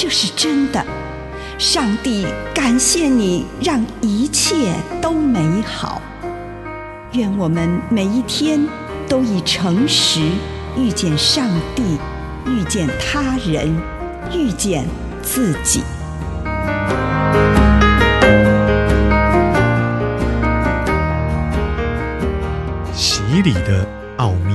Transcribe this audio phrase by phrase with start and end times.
[0.00, 0.80] 这是真的。
[1.58, 6.00] 上帝感谢你，让一切都美好。
[7.14, 8.64] 愿我们每一天
[9.08, 10.20] 都以诚实
[10.76, 11.98] 遇见上帝，
[12.46, 13.76] 遇见他人，
[14.32, 14.86] 遇见
[15.20, 15.82] 自己。
[22.94, 23.84] 洗礼的
[24.18, 24.54] 奥秘，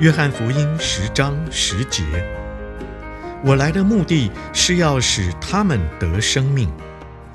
[0.00, 2.02] 约翰福音十章十节：
[3.44, 6.72] 我来的目的是要使他们得生命，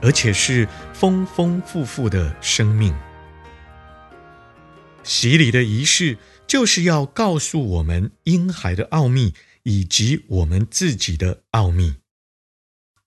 [0.02, 2.96] 而且是丰丰富富的生命。
[5.04, 11.96] 洗礼的仪式就是要告诉我们婴孩的奥秘，以及我们自己的奥秘，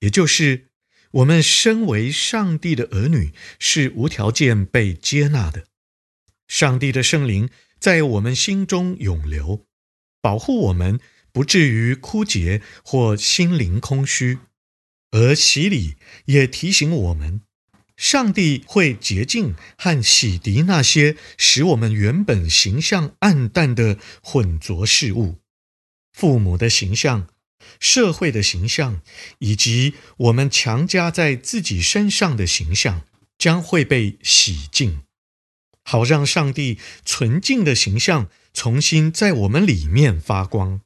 [0.00, 0.66] 也就是
[1.12, 5.64] 我们身为上帝的儿女，是无条件被接纳的。
[6.46, 9.64] 上帝的圣灵在我们心中永留，
[10.20, 11.00] 保护我们
[11.32, 14.38] 不至于枯竭或心灵空虚。
[15.10, 17.40] 而洗礼也提醒我们，
[17.96, 25.38] 上帝会洁净和洗涤那些使我们原本形象暗淡的混浊事物，
[26.12, 27.28] 父母的形象、
[27.80, 29.02] 社会的形象，
[29.40, 33.02] 以及我们强加在自己身上的形象，
[33.36, 35.02] 将会被洗净。
[35.82, 40.82] 好让上帝纯净的形象重新在我们里面发光。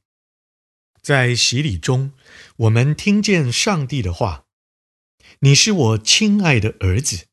[1.05, 2.13] 在洗礼中，
[2.57, 4.47] 我们听见上帝的话
[5.41, 7.27] ：“你是我亲爱的儿子，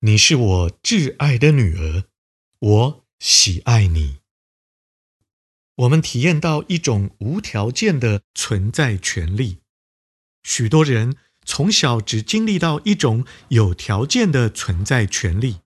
[0.00, 2.04] 你是我挚爱的女儿，
[2.58, 4.18] 我喜爱你。”
[5.76, 9.60] 我们体验到一种无条件的存在权利。
[10.42, 11.16] 许多人
[11.46, 15.60] 从小只经历到一种有条件的存在权利。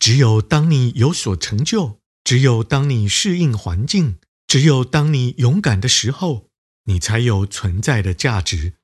[0.00, 4.18] 只有当你有所成就，只有当你适应环境，
[4.48, 6.47] 只有当你勇敢的时候，
[6.88, 8.74] 你才有存在的价值。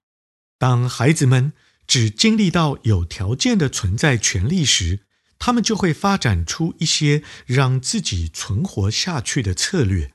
[0.59, 1.53] 当孩子们
[1.87, 5.00] 只经历到有条件的存在权利时，
[5.38, 10.12] 他们就会发展出一些让自己存活下去的策略。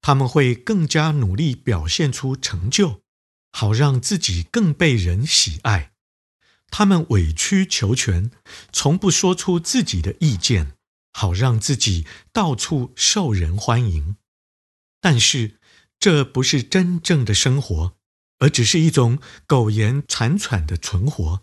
[0.00, 3.02] 他们会更加努力表现出成就，
[3.52, 5.92] 好让自己更被人喜爱。
[6.70, 8.30] 他们委曲求全，
[8.72, 10.72] 从不说出自己的意见，
[11.12, 14.16] 好让自己到处受人欢迎。
[15.00, 15.57] 但是，
[16.00, 17.92] 这不是真正的生活，
[18.38, 21.40] 而只是一种苟延残喘的存活。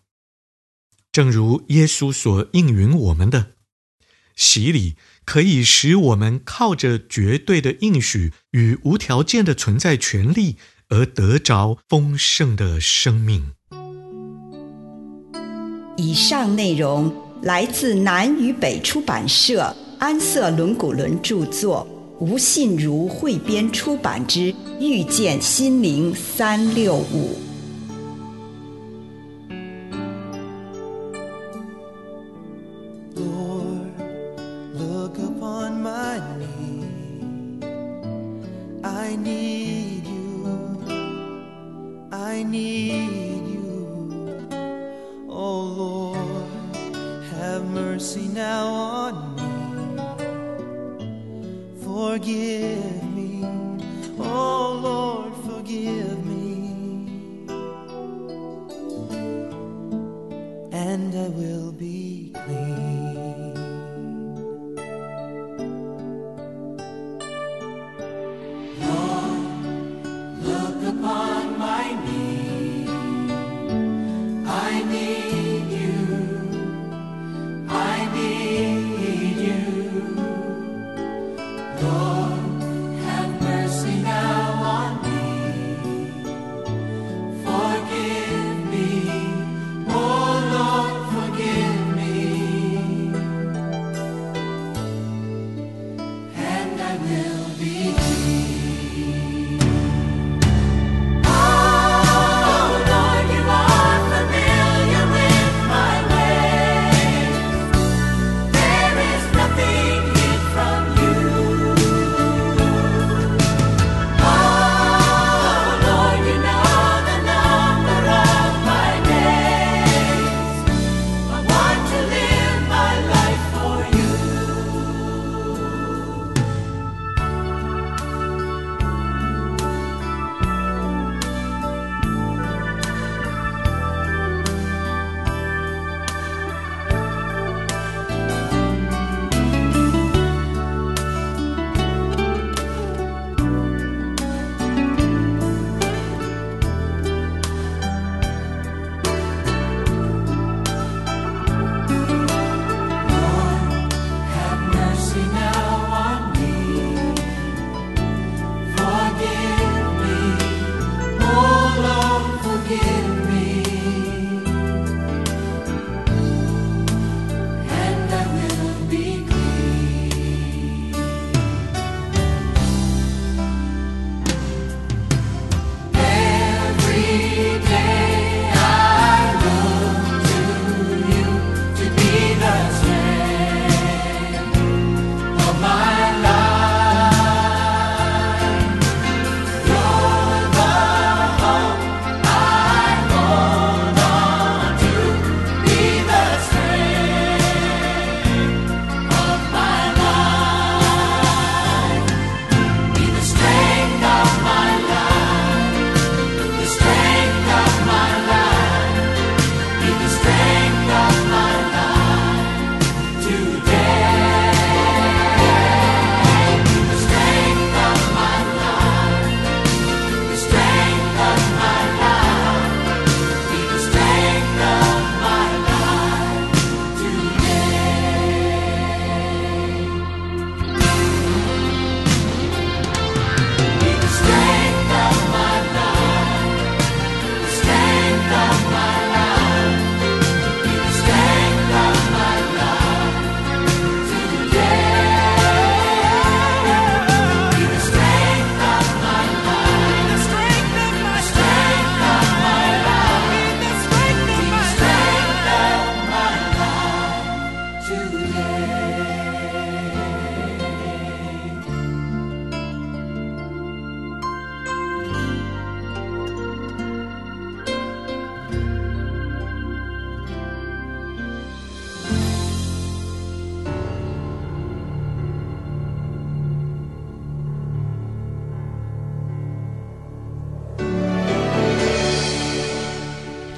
[1.12, 3.52] 正如耶稣所应允我们的，
[4.36, 4.96] 洗礼
[5.26, 10.58] 可以使我们靠着绝对的应许与无条件的存在权利，
[10.90, 13.54] 而得着丰盛的生命。
[15.98, 21.88] 以上内容来自南与北出版社安瑟伦古伦著作，
[22.20, 24.40] 吴信如汇编出版之
[24.80, 27.38] 《遇见心灵三六五》。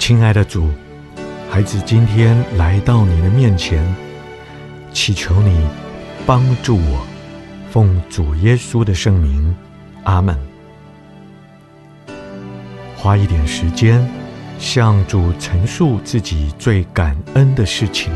[0.08, 0.70] 亲爱的主，
[1.50, 3.84] 孩子今天来到你的面前，
[4.90, 5.68] 祈求你
[6.24, 7.06] 帮助我，
[7.70, 9.54] 奉主耶稣的圣名，
[10.04, 10.34] 阿门。
[12.96, 14.08] 花一点时间，
[14.58, 18.10] 向主陈述自己最感恩的事情。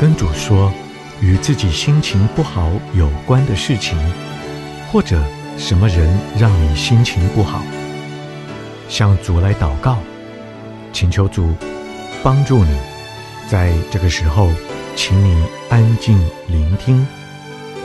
[0.00, 0.72] 跟主说
[1.20, 3.98] 与自己心情不好有关的事情，
[4.90, 5.22] 或者
[5.58, 7.60] 什么人让你心情不好，
[8.88, 9.98] 向主来祷告，
[10.90, 11.54] 请求主
[12.22, 12.74] 帮助你。
[13.46, 14.50] 在这个时候，
[14.96, 17.06] 请你安静聆听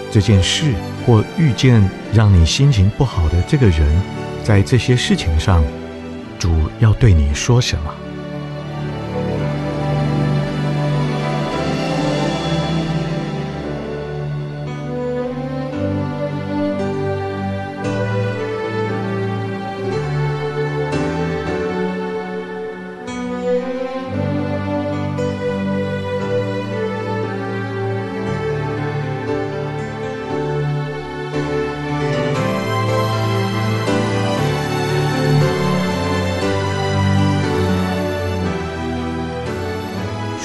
[0.09, 0.73] 这件事，
[1.05, 4.01] 或遇见让你心情不好的这个人，
[4.41, 5.61] 在这些事情上，
[6.39, 7.93] 主要对你说什么？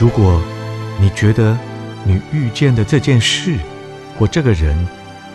[0.01, 0.41] 如果
[0.99, 1.55] 你觉得
[2.05, 3.59] 你遇见的这件事
[4.19, 4.89] 或这个人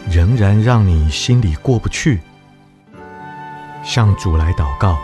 [0.10, 2.19] 仍然让你心里过不去，
[3.84, 4.98] 向主来祷告，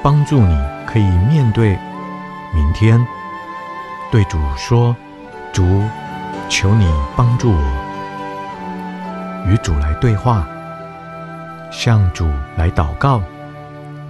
[0.00, 0.56] 帮助你
[0.86, 1.76] 可以面对
[2.54, 3.04] 明天，
[4.12, 4.94] 对主说
[5.52, 5.82] ：“主，
[6.48, 7.60] 求你帮助我。”
[9.50, 10.46] 与主来对话，
[11.72, 13.20] 向主来祷告，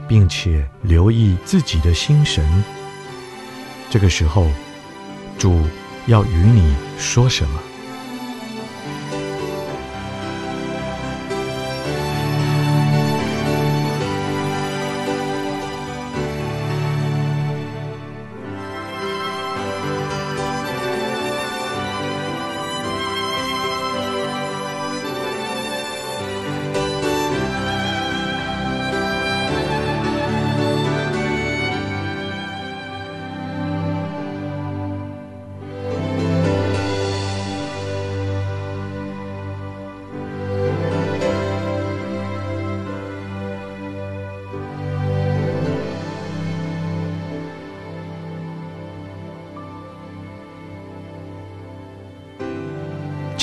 [0.06, 2.44] 并且留意自己的心神。
[3.90, 4.46] 这个时候，
[5.36, 5.66] 主
[6.06, 7.60] 要与你说什么？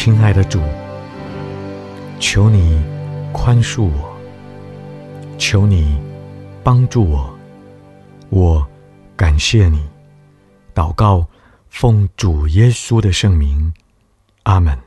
[0.07, 0.61] 亲爱的主，
[2.17, 2.81] 求你
[3.33, 4.17] 宽恕我，
[5.37, 5.99] 求你
[6.63, 7.29] 帮助我，
[8.29, 8.65] 我
[9.17, 9.85] 感谢你。
[10.73, 11.27] 祷告，
[11.67, 13.73] 奉主耶稣的圣名，
[14.43, 14.86] 阿门。